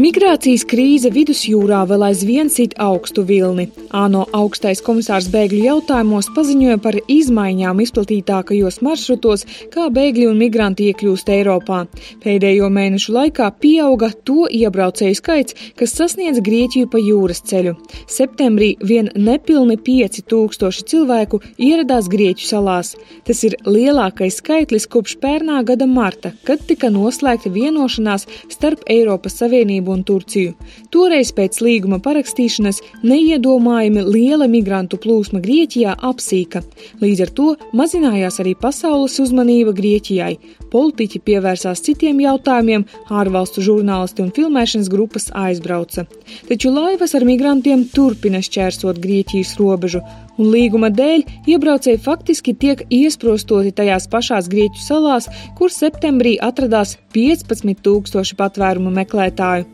[0.00, 3.66] Migrācijas krīze vidusjūrā vēl aizvien sit augstu vilni.
[3.92, 9.44] ANO augstais komisārs bēgļu jautājumos paziņoja par izmaiņām izplatītākajos maršrutos,
[9.74, 11.82] kā bēgļi un migranti iekļūst Eiropā.
[12.22, 17.76] Pēdējo mēnešu laikā pieauga to iebraucēju skaits, kas sasniedz Grieķiju pa jūras ceļu.
[18.08, 22.94] Septembrī vien nepilni 5000 cilvēku ieradās Grieķu salās.
[23.28, 29.89] Tas ir lielākais skaitlis kopš pērnā gada marta, kad tika noslēgta vienošanās starp Eiropas Savienību
[29.94, 30.54] un Turciju.
[30.94, 36.62] Toreiz pēc līguma parakstīšanas neiedomājami liela migrantu plūsma Grieķijā apsīka.
[37.02, 40.32] Līdz ar to mazinājās arī pasaules uzmanība Grieķijai.
[40.70, 46.06] Politiķi pievērsās citiem jautājumiem, ārvalstu žurnālisti un filmēšanas grupas aizbrauca.
[46.48, 50.04] Taču laivas ar migrantiem turpina šķērsot Grieķijas robežu,
[50.40, 57.84] un līguma dēļ iebraucēji faktiski tiek iesprostoti tajās pašās Grieķu salās, kur septembrī atradās 15
[57.84, 59.68] tūkstoši patvērumu meklētāju.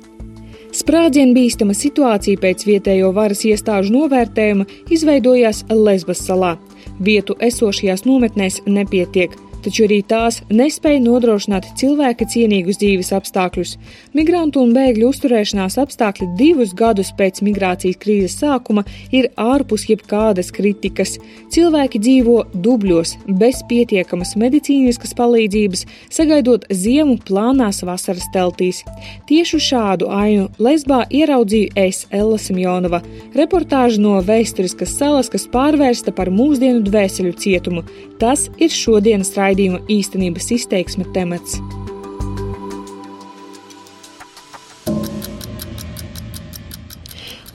[0.76, 6.56] Sprādzienu bīstama situācija pēc vietējo varas iestāžu novērtējuma izveidojās Lesbas salā.
[7.00, 9.32] Vietu esošajās nometnēs nepietiek
[9.66, 13.74] taču arī tās nespēja nodrošināt cilvēka cienīgus dzīves apstākļus.
[14.14, 21.16] Migrantu un bēgļu uzturēšanās apstākļi divus gadus pēc migrācijas krīzes sākuma ir ārpus jebkādas kritikas.
[21.54, 28.84] Cilvēki dzīvo dubļos, bez pietiekamas medicīniskas palīdzības, sagaidot ziemu plānās vasaras teltīs.
[29.26, 33.02] Tieši šādu ainu Lesbā ieraudzīju es, Ella Simjonova,
[33.34, 37.86] reportāžu no vēsturiskas salas, kas pārvērsta par mūsdienu dvēseļu cietumu.
[38.20, 41.56] Tas ir šodienas raidījums raidījuma īstenības izteiksme temats.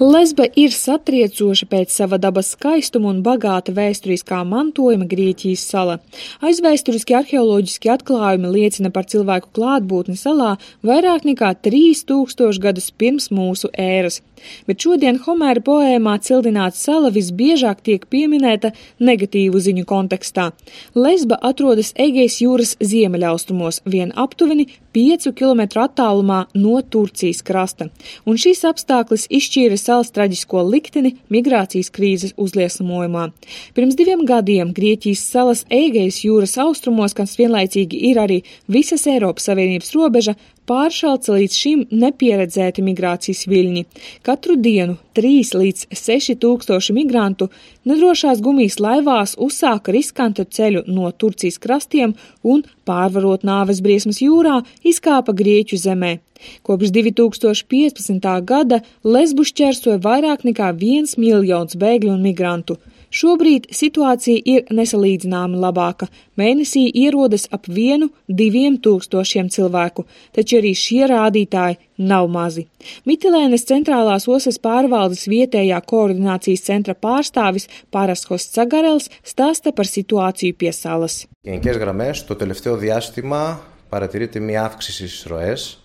[0.02, 6.00] Lesba ir satriecoša pēc sava dabas skaistuma un bagāta vēsturiskā mantojuma Grieķijas sala.
[6.42, 14.24] Aizvēsturiski arheoloģiski atklājumi liecina par cilvēku klātbūtni salā vairāk nekā 3000 gadus pirms mūsu ēras.
[14.66, 20.50] Bet šodien Homēra poēmā cildināta sala visbiežāk tiek pieminēta negatīvu ziņu kontekstā.
[20.98, 24.66] Lesba atrodas Egejas jūras ziemeļaustrumos, vien aptuveni
[24.98, 27.88] 5 km attālumā no Turcijas krasta,
[28.26, 33.28] un šis apstākļis izšķīra salas traģisko likteni migrācijas krīzes uzliesmojumā.
[33.76, 38.42] Pirms diviem gadiem Grieķijas salas Eigejas jūras austrumos, kas vienlaicīgi ir arī
[38.72, 40.38] visas Eiropas Savienības robeža,
[40.72, 43.84] pāršalca līdz šim nepieredzēti migrācijas viļņi.
[44.24, 47.50] Katru dienu 3 līdz 6 tūkstoši migrantu
[47.90, 55.36] nedrošās gumijas laivās uzsāka riskantu ceļu no Turcijas krastiem un, pārvarot nāves briesmas jūrā, izkāpa
[55.36, 56.20] Grieķu zemē.
[56.66, 58.30] Kopš 2015.
[58.48, 62.80] gada Lesbu šķērsoja vairāk nekā viens miljons bēgļu un migrantu.
[63.11, 66.09] Šobrīd situācija ir nesalīdzināmi labāka.
[66.37, 70.05] Mēnesī ierodas ap vienu, diviem tūkstošiem cilvēku,
[70.37, 71.79] taču arī šie rādītāji
[72.11, 72.67] nav mazi.
[73.09, 81.27] Mitilēnas centrālās osas pārvaldes vietējā koordinācijas centra pārstāvis Paraskos Cagarels stāsta par situāciju pie salas.
[81.41, 85.80] Γενικές γραμμές, το τελευταίο διάστημα παρατηρείται μια αύξηση στις ροές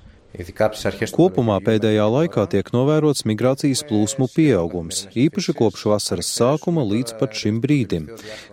[1.17, 7.63] Kopumā pēdējā laikā tiek novērots migrācijas plūsmu pieaugums, īpaši kopš vasaras sākuma līdz pat šim
[7.65, 8.11] brīdim.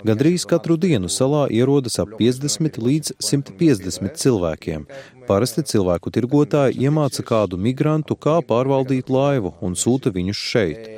[0.07, 4.87] Gandrīz katru dienu salā ierodas ap 50 līdz 150 cilvēkiem.
[5.27, 10.89] Parasti cilvēku tirgotāji iemāca kādu migrantu, kā pārvaldīt laivu un sūta viņus šeit.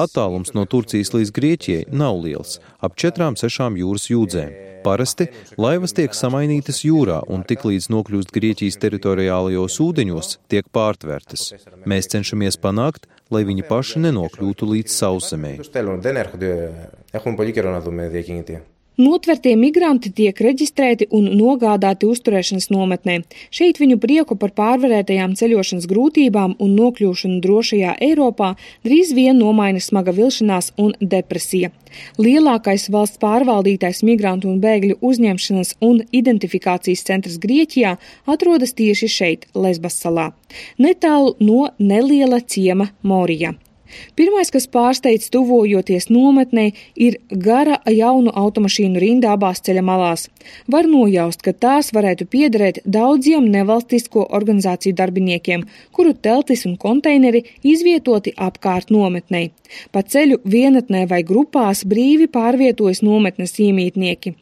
[0.00, 4.50] Attālums no Turcijas līdz Grieķijai nav liels- ap 4-6 jūras jūdzēm.
[4.84, 11.54] Parasti laivas tiek samainītas jūrā un tiklīdz nokļūst Grieķijas teritoriālajos ūdeņos, tiek pārtvērtas.
[11.86, 15.56] Mēs cenšamies panākt, lai viņi paši nenokļūtu līdz sauszemē.
[18.94, 23.16] Notvertie migranti tiek reģistrēti un nogādāti uzturēšanas nometnē.
[23.50, 28.52] Šeit viņu prieku par pārvarētajām ceļošanas grūtībām un nokļūšanu drošajā Eiropā
[28.86, 31.72] drīz vien nomaina smaga vilšanās un depresija.
[32.22, 37.96] Lielākais valsts pārvaldītais migrantu un bēgļu uzņemšanas un identifikācijas centrs Grieķijā
[38.30, 40.30] atrodas tieši šeit, Lesbas salā,
[40.78, 43.56] netālu no neliela ciema Morija.
[44.16, 50.28] Pirmais, kas pārsteidz tuvojoties nometnē, ir gara jaunu automašīnu rinda abās ceļa malās.
[50.70, 58.34] Var nojaust, ka tās varētu piederēt daudziem nevalstisko organizāciju darbiniekiem, kuru teltis un konteineri izvietoti
[58.48, 59.50] apkārt nometnei.
[59.92, 64.34] Pa ceļu vienatnē vai grupās brīvi pārvietojas nometnes iemītnieki.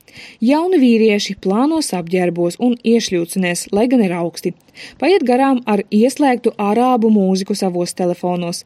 [0.45, 4.53] Jauni vīrieši plānos apģērbos un iešļūcinēs, lai gan ir augsti.
[5.01, 8.63] Paiet garām ar ieslēgtu arābu mūziku savos telefonos.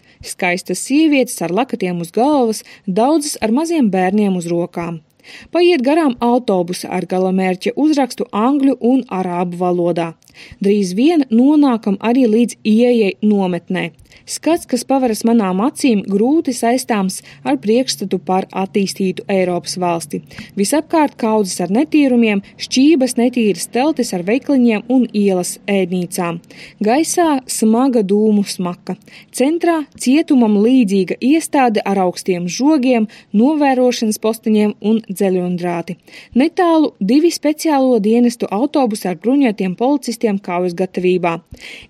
[0.67, 4.99] Skaistas sievietes ar lakatiem uz galvas, daudzas ar maziem bērniem uz rokām.
[5.55, 10.15] Paiet garām autobusa ar galamērķa uzrakstu angļu un arābu valodā.
[10.59, 13.93] Drīz vien nonākam arī līdz ieejai nometnē.
[14.27, 20.19] Skats, kas paveras manām acīm, grūti saistāms ar priekšstatu par attīstītu Eiropas valsti.
[20.59, 26.41] Visapkārt kaudzes ar netīrumiem, šķības netīras teltis ar veikliņiem un ielas ēdnīcām.
[26.83, 28.97] Gaisā smaga dūmu smaka.
[29.31, 36.01] Centrā cietumam līdzīga iestāde ar augstiem žogiem, novērošanas postiņiem un dzeļundrāti.
[36.35, 41.39] Netālu divi speciālo dienestu autobusi ar bruņotiem policistiem kaujas gatavībā.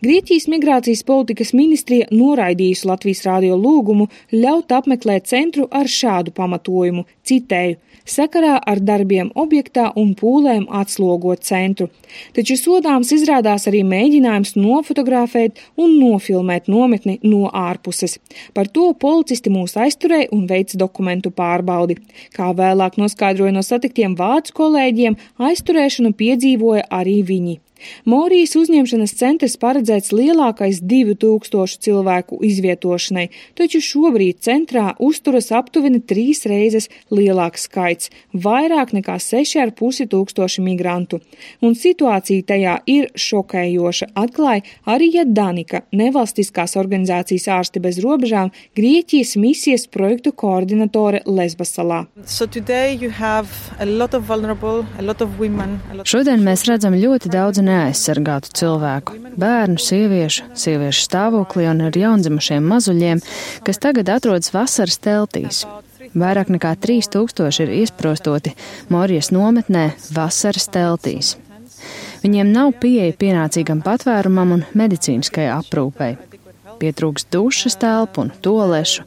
[0.04, 7.78] Grieķijas migrācijas politikas ministrija noraidījusi Latvijas rādio lūgumu ļaut apmeklēt centru ar šādu pamatojumu, citēju,
[8.06, 11.88] sakarā ar darbiem objektā un pūlēm atslogot centru.
[12.36, 18.18] Taču sodāms izrādās arī mēģinājums nofotografēt un nofilmēt nometni no ārpuses.
[18.54, 21.98] Par to policisti mūs aizturēja un veica dokumentu pārbaudi.
[22.36, 25.18] Kā vēlāk noskaidroja no satiktiem vācu kolēģiem,
[25.50, 27.60] aizturēšanu piedzīvoja arī viņi.
[28.04, 33.28] Morijas uzņemšanas centrs paredzēts lielākais 2000 cilvēku izvietošanai,
[33.58, 38.10] taču šobrīd centrā uzturas aptuveni trīs reizes lielāks skaits-
[38.46, 41.20] vairāk nekā 6,5 tūkstoši migrantu.
[41.62, 49.86] Un situācija tajā ir šokējoša, atklāja arī Danika, nevalstiskās organizācijas ārsti bez robežām, Grieķijas misijas
[49.86, 52.06] projektu koordinatore Lesbasalā.
[52.24, 52.46] So
[56.04, 63.22] Šodien mēs redzam ļoti daudz neaizsargātu cilvēku- bērnu, sieviešu, sieviešu stāvoklī un ar jaundzimušiem mazuļiem,
[63.64, 65.64] kas tagad atrodas vasaras teltīs.
[66.14, 68.54] Vairāk nekā 3000 ir iesprostoti
[68.88, 71.36] Morijas nometnē vasaras teltīs.
[72.22, 76.16] Viņiem nav pieeja pienācīgam patvērumam un medicīniskai aprūpei.
[76.80, 79.04] Pietrūks dušas telpu un tolešu.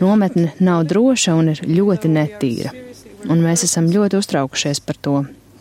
[0.00, 2.72] Nometne nav droša un ir ļoti netīra.
[3.28, 5.16] Un mēs esam ļoti uztraukušies par to.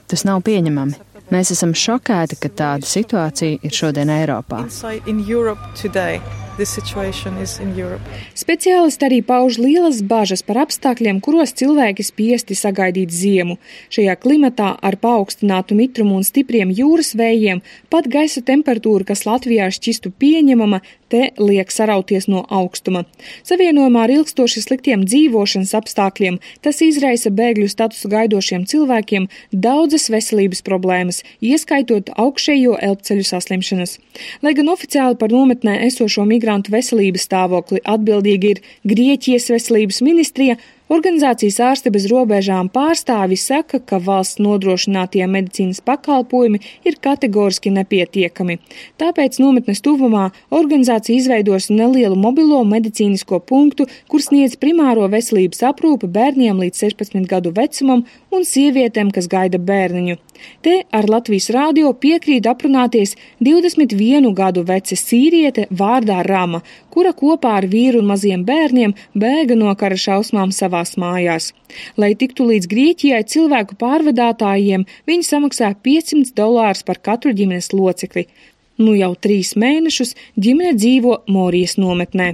[0.08, 0.96] Tas nav pieņemami.
[1.30, 4.64] Mēs esam šokēti, ka tāda situācija ir šodien Eiropā.
[8.42, 13.60] Speciālisti arī pauž lielas bažas par apstākļiem, kuros cilvēki spiesti sagaidīt ziemu.
[13.94, 17.62] Šajā klimatā ar paaugstinātu mitrumu un stipriem jūras vējiem
[17.94, 23.04] pat gaisa temperatūra, kas Latvijā šķistu pieņemama, te liek sarauties no augstuma.
[23.48, 31.24] Savienojumā ar ilgstoši sliktiem dzīvošanas apstākļiem tas izraisa bēgļu statusu gaidošiem cilvēkiem daudzas veselības problēmas,
[31.42, 33.98] ieskaitot augšējo elpceļu saslimšanas.
[34.46, 40.58] Lai gan oficiāli par nometnē esošo migrantu veselības stāvokli atbildīgi ir Grieķijas veselības ministrija,
[40.89, 48.56] Organizācijas ārsti bez robežām pārstāvi saka, ka valsts nodrošinātie medicīnas pakalpojumi ir kategoriski nepietiekami.
[48.97, 50.24] Tāpēc nometnes tuvumā
[50.62, 57.53] organizācija izveidos nelielu mobilo medicīnisko punktu, kur sniedz primāro veselības aprūpi bērniem līdz 16 gadu
[57.53, 60.18] vecumam un sievietēm, kas gaida bērniņu.
[60.65, 63.15] Te ar Latvijas rādio piekrīt aprunāties
[63.45, 66.62] 21 gadu veca sīriete vārdā Rama,
[66.94, 71.51] kura kopā ar vīru un maziem bērniem bēga no kara šausmām savās mājās.
[71.97, 78.27] Lai tiktu līdz Grieķijai cilvēku pārvadātājiem, viņi samaksā 500 dolārus par katru ģimenes locekli.
[78.80, 82.30] Nu jau trīs mēnešus ģimene dzīvo Morijas nometnē.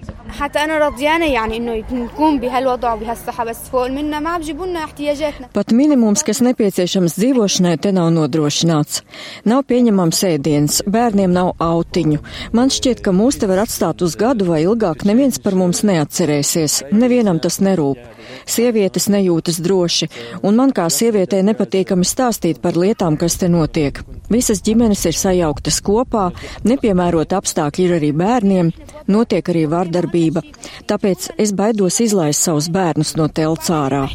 [5.56, 9.02] Pat minimums, kas nepieciešams dzīvošanai, te nav nodrošināts.
[9.50, 12.22] Nav pieņemams ēdiens, bērniem nav autiņu.
[12.54, 16.84] Man šķiet, ka mūs te var atstāt uz gadu vai ilgāk, neviens par mums neatcerēsies,
[16.94, 18.15] nevienam tas nerūp.
[18.46, 20.10] Sievietes nejūtas droši,
[20.44, 24.02] un man kā sievietei nepatīkami stāstīt par lietām, kas te notiek.
[24.30, 26.30] Visas ģimenes ir sajauktas kopā,
[26.66, 28.72] nepiemērot apstākļi ir arī bērniem,
[29.08, 30.46] notiek arī vardarbība.
[30.90, 34.08] Tāpēc es baidos izlaist savus bērnus no telts ārā.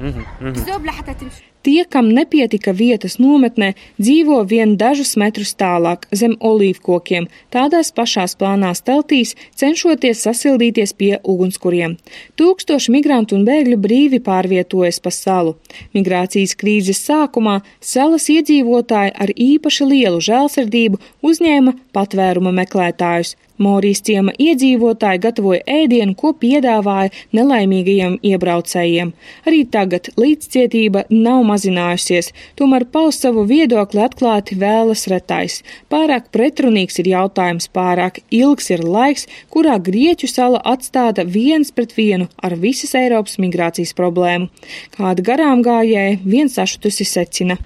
[0.00, 1.47] Mm -hmm.
[1.68, 8.80] Tie, kam nepietika vietas nometnē, dzīvo vien dažus metrus tālāk zem olīvkokiem, tādās pašās plānās
[8.86, 11.98] teltīs, cenšoties sasildīties pie ugunskuriem.
[12.40, 15.58] Tūkstoši migrantu un bēgļu brīvi pārvietojas pa salu.
[15.92, 23.36] Migrācijas krīzes sākumā salas iedzīvotāji ar īpaši lielu žēlsirdību uzņēma patvēruma meklētājus.
[23.58, 29.10] Morijas ciema iedzīvotāji gatavoja ēdienu, ko piedāvāja nelaimīgajiem iebraucējiem.
[29.48, 35.60] Arī tagad līdzcietība nav mazinājusies, tomēr paust savu viedokli atklāti vēlas retais.
[35.90, 42.28] Pārāk pretrunīgs ir jautājums, pārāk ilgs ir laiks, kurā Grieķu sala atstāta viens pret vienu
[42.42, 44.48] ar visas Eiropas migrācijas problēmu.
[44.94, 47.58] Kāda garām gājēja viens sašutusi secina.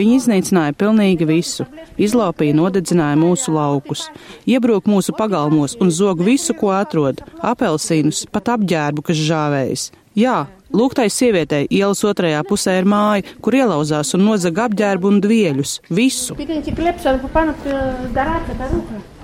[0.00, 1.66] Viņi iznīcināja pilnīgi visu visu.
[1.98, 4.06] Izlaupīja, nodedzināja mūsu laukus,
[4.48, 9.90] iebrūk mūsu pagalmos un zog visu, ko atrod- apelsīnus, pat apģērbu, kas žāvējas.
[10.16, 15.80] Jā, lūgtai sievietei ielas otrajā pusē ir māja, kur ielauzās un nozaga apģērbu un dvieļus-
[15.98, 16.36] visu.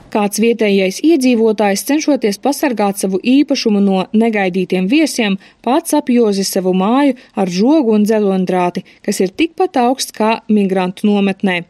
[0.06, 7.46] Kāds vietējais iedzīvotājs, cenšoties pasargāt savu īpašumu no negaidītiem viesiem, pats apjozi savu māju ar
[7.46, 11.64] žogu un dzelondrāti, kas ir tikpat augsts kā migrantu nometnē.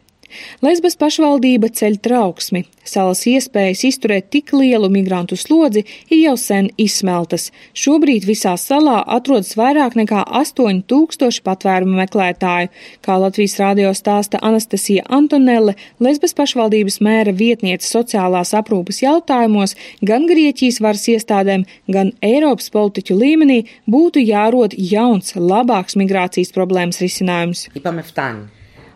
[0.62, 2.62] Lesbas pašvaldība ceļ trauksmi.
[2.88, 7.50] Salas iespējas izturēt tik lielu migrantu slodzi ir jau sen izsmeltas.
[7.78, 12.70] Šobrīd visā salā atrodas vairāk nekā 8000 patvērumu meklētāju.
[13.04, 20.80] Kā Latvijas radio stāsta Anastasija Antonelle, Lesbas pašvaldības mēra vietniece sociālās aprūpas jautājumos gan Grieķijas
[20.82, 23.60] varas iestādēm, gan Eiropas politiķu līmenī
[23.90, 27.68] būtu jārod jauns, labāks migrācijas problēmas risinājums.
[27.74, 28.48] Είπαμε φτάνει.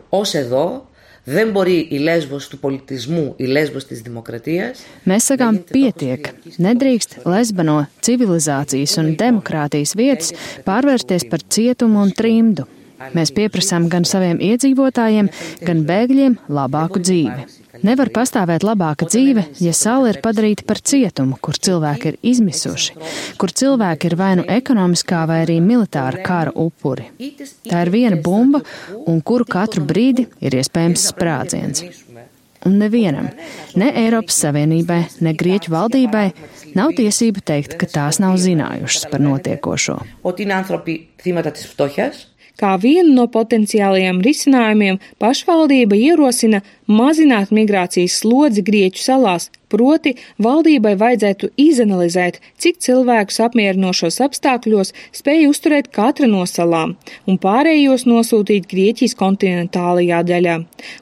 [0.08, 0.86] Ως εδώ
[1.28, 4.78] Δεν μπορεί η Λέσβος του πολιτισμού, η Λέσβος της δημοκρατίας.
[5.06, 6.30] Mēs sakām, pietiek.
[6.66, 10.30] Nedrīkst Lesba no civilizācijas un demokrātijas vietas
[10.68, 12.68] pārvērsties par cietumu un trimdu.
[13.16, 15.26] Mēs pieprasām gan saviem iedzīvotājiem,
[15.66, 17.59] gan bēgļiem labāku dzīvi.
[17.79, 22.97] Nevar pastāvēt labāka dzīve, ja sala ir padarīta par cietumu, kur cilvēki ir izmisuši,
[23.39, 27.07] kur cilvēki ir vai nu ekonomiskā vai arī militāra kara upuri.
[27.69, 28.59] Tā ir viena bumba,
[29.07, 31.85] un kuru katru brīdi ir iespējams sprādziens.
[32.67, 33.31] Un nevienam,
[33.79, 36.27] ne Eiropas Savienībai, ne Grieķu valdībai
[36.77, 39.97] nav tiesība teikt, ka tās nav zinājušas par notiekošo.
[42.61, 50.13] Kā vienu no potenciālajiem risinājumiem pašvaldība ierosina mazināt migrācijas slodzi Grieķu salās, proti
[50.43, 56.93] valdībai vajadzētu izanalizēt, cik cilvēkus apmierinošos apstākļos spēj uzturēt katra no salām,
[57.25, 60.59] un pārējos nosūtīt Grieķijas kontinentālajā daļā.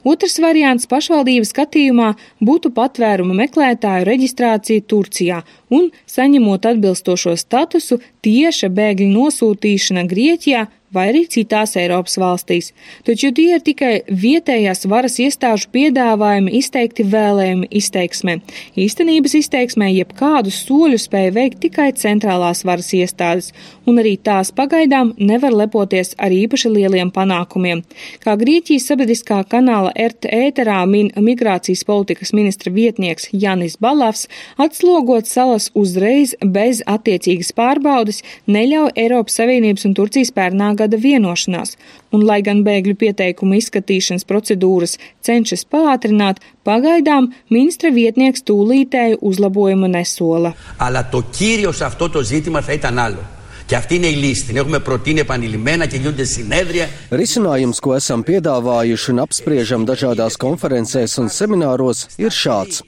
[0.08, 5.44] Otrs variants pašvaldības skatījumā būtu patvēruma meklētāju reģistrācija Turcijā
[5.75, 12.72] un, saņemot atbilstošo statusu, tieša bēgļu nosūtīšana Grieķijā vai arī citās Eiropas valstīs,
[13.08, 18.39] taču tie ir tikai vietējās varas iestāžu piedāvājumi izteikti vēlējumi izteiksmē.
[18.79, 23.51] Īstenības izteiksmē jebkādus soļus spēja veikt tikai centrālās varas iestādes,
[23.89, 27.84] un arī tās pagaidām nevar lepoties ar īpaši lieliem panākumiem.
[28.24, 34.27] Kā Grieķijas sabiedriskā kanāla RT ēterā min migrācijas politikas ministra vietnieks Janis Balavs,
[34.58, 41.76] atslogot salas uzreiz bez attiecīgas pārbaudas neļauj Eiropas Savienības un Turcijas pērnā gada vienošanās,
[42.12, 50.54] un lai gan bēgļu pieteikumu izskatīšanas procedūras cenšas pātrināt, pagaidām ministra vietnieks tūlītēju uzlabojumu nesola.
[50.76, 53.23] Αλλά το κύριο σε αυτό το ζήτημα θα ήταν άλλο.
[53.69, 54.45] Και αυτή είναι η λύση.
[54.45, 56.88] Την έχουμε προτείνει επανειλημμένα και γίνονται συνέδρια.
[57.14, 62.83] Risinājums, ko esam piedāvājuši un apspriežam dažādās konferencēs un semināros, ir šāds.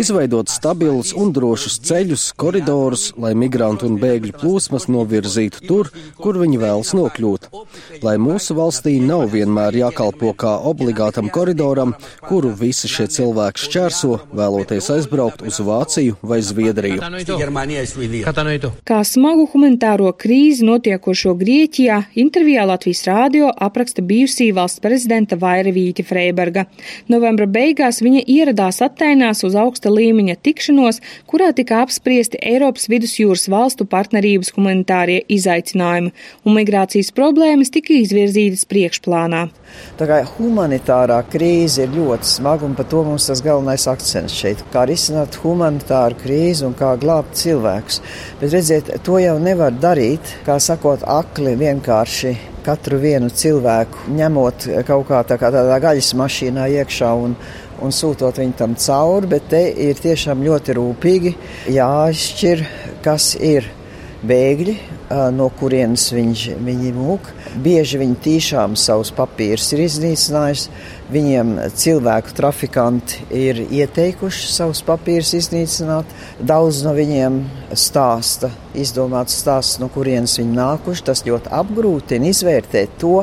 [0.00, 5.90] Izveidot stabilus un drošus ceļus, koridorus, lai migrantu un bēgļu plūsmas novirzītu tur,
[6.22, 7.50] kur viņi vēlas nokļūt.
[8.06, 11.94] Lai mūsu valstī nav vienmēr jākalpo kā obligātam koridoram,
[12.26, 16.98] kuru visi šie cilvēki šķērso, vēloties aizbraukt uz Vāciju vai Zviedriju.
[18.88, 25.71] Kā smagu humanitāro humanitāro krīzi notiekošo Grieķijā intervijā Latvijas rādio apraksta bijusī valsts prezidenta Vaira
[25.71, 26.65] Vīķa Freiberga.
[27.07, 33.85] Novembra beigās viņa ieradās Atēnās uz augsta līmeņa tikšanos, kurā tika apspriesti Eiropas vidusjūras valstu
[33.85, 36.13] partnerības humanitārie izaicinājumi,
[36.45, 39.49] un migrācijas problēmas tika izvirzītas priekšplānā.
[39.99, 44.61] Tā kā humanitārā krīze ir ļoti smaga, un par to mums tas galvenais akcents šeit.
[44.73, 48.01] Kā risināt humanitāru krīzi un kā glābt cilvēkus.
[48.39, 52.33] Bet redziet, to jau nevar darīt darīt, kā sakot, akli vienkārši
[52.65, 57.35] katru vienu cilvēku ņemot kaut kā, tā kā tādā gaļas mašīnā iekšā un,
[57.79, 61.31] un sūtot viņu tam cauri, bet te ir tiešām ļoti rūpīgi
[61.77, 62.65] jāizšķir,
[63.05, 63.69] kas ir
[64.27, 64.75] bēgļi,
[65.37, 67.31] no kurienes viņš, viņi mūk.
[67.55, 70.71] Bieži viņi tīšām savus papīrus ir iznīcinājuši.
[71.13, 76.09] Viņiem cilvēku trafikanti ir ieteikuši savus papīrus iznīcināt.
[76.39, 77.39] Daudz no viņiem
[77.77, 81.05] stāsta, izdomāts stāsts, no kurienes viņi nākuši.
[81.07, 83.21] Tas ļoti apgrūtina izvērtēt to,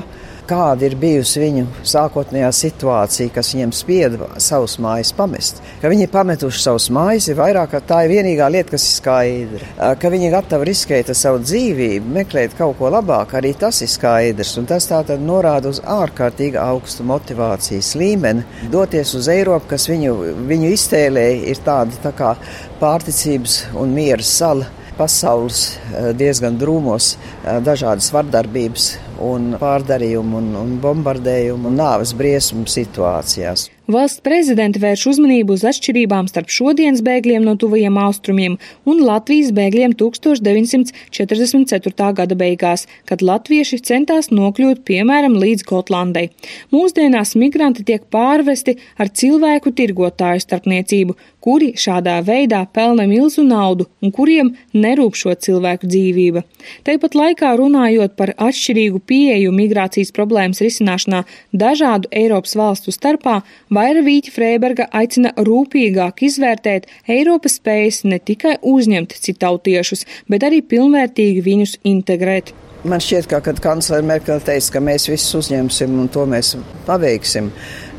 [0.53, 5.63] kāda ir bijusi viņu sākotnējā situācija, kas viņiem spieda savus mājas pamest.
[5.81, 9.71] Ka viņi ir pametuši savus mājas, ir vairāk, tā ir vienīgā lieta, kas ir skaidra.
[10.01, 13.91] Ka viņi ir gatavi riskēt ar savu dzīvību, meklēt kaut ko labāku, arī tas ir
[13.93, 14.55] skaidrs.
[14.61, 18.45] Un tas tā tad norāda uz ārkārtīgi augstu motivācijas līmeni.
[18.73, 20.15] Doties uz Eiropu, kas viņu,
[20.51, 22.35] viņu iztēlēja, ir tāda tā kā
[22.83, 24.69] pārticības un miera sala
[24.99, 25.79] pasaules
[26.19, 27.15] diezgan drūmos,
[27.65, 28.91] dažādas vardarbības
[29.23, 33.69] un pārdarījumu un, un bombardējumu un nāves briesmu situācijās.
[33.91, 38.55] Valsts prezidenta vērš uzmanību uz atšķirībām starp šodienas bēgļiem no tuvajiem austrumiem
[38.87, 42.13] un Latvijas bēgļiem 1944.
[42.15, 46.31] gada beigās, kad latvieši centās nokļūt piemēram līdz Gotlandai.
[46.71, 54.15] Mūsdienās migranti tiek pārvesti ar cilvēku tirgotāju starpniecību, kuri šādā veidā pelna milzu naudu un
[54.15, 56.47] kuriem nerūp šo cilvēku dzīvība.
[56.87, 64.33] Tāpat laikā runājot par atšķirīgu pieeju migrācijas problēmas risināšanā dažādu Eiropas valstu starpā, Vaira Vīķa
[64.35, 72.53] Freiberga aicina rūpīgāk izvērtēt Eiropas spējas ne tikai uzņemt citautiešus, bet arī pilnvērtīgi viņus integrēt.
[72.85, 76.53] Man šķiet, ka, kad kanclere Merkele teica, ka mēs visus uzņemsim un to mēs
[76.85, 77.49] paveiksim,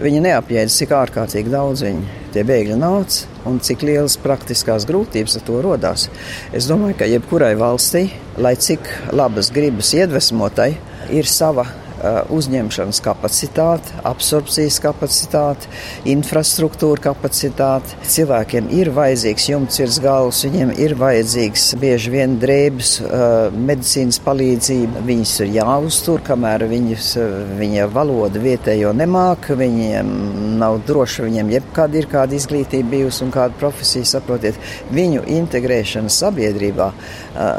[0.03, 5.47] viņa neapjēdz, cik ārkārtīgi daudz viņi tie bēgļi nāca un cik lielas praktiskās grūtības ar
[5.47, 6.09] to rodās.
[6.53, 10.75] Es domāju, ka jebkurai valstī, lai cik labas gribas iedvesmotai,
[11.09, 11.65] ir sava
[12.03, 15.69] uzņemšanas kapacitāte, absorpcijas kapacitāte,
[16.09, 17.97] infrastruktūra kapacitāte.
[18.13, 25.03] Cilvēkiem ir vajadzīgs jumts virs galvas, viņiem ir vajadzīgs bieži vien drēbes, uh, medicīnas palīdzība.
[25.07, 30.11] Viņus ir jāuztur, kamēr viņus, uh, viņa valoda vietējo nemāk, viņiem
[30.59, 34.59] nav droši, viņiem jebkāda ir kāda izglītība bijusi un kāda profesija, saprotiet,
[34.93, 36.91] viņu integrēšana sabiedrībā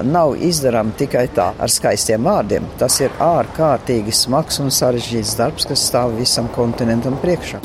[0.06, 2.66] nav izdarama tikai tā ar skaistiem vārdiem.
[2.78, 7.61] Tas ir ārkārtīgi smagi smags un sarežģīts darbs, kas stāv visam kontinentam priekšā.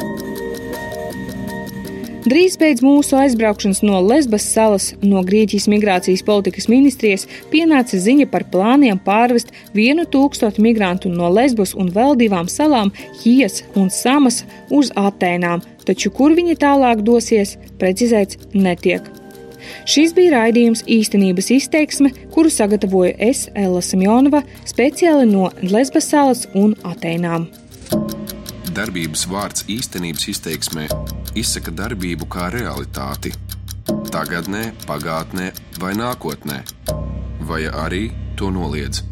[2.30, 8.46] Drīz pēc mūsu aizbraukšanas no Lesbas salas no Grieķijas migrācijas politikas ministrijas pienāca ziņa par
[8.54, 14.94] plāniem pārvest vienu tūkstotu migrantu no Lesbas un vēl divām salām, Hijas un Samas, uz
[14.94, 19.10] Atēnām, taču kur viņi tālāk dosies, precizēts netiek.
[19.90, 26.76] Šis bija raidījums īstenības izteiksme, kuru sagatavoju es, Ella Simjonova, speciāli no Lesbas salas un
[26.88, 27.50] Atēnām.
[28.76, 30.88] Darbības vārds īstenības izteiksmē
[31.40, 33.34] izsaka darbību kā realitāti.
[34.14, 36.62] Tagatnē, pagātnē vai nākotnē,
[37.50, 39.04] vai arī to noliedz.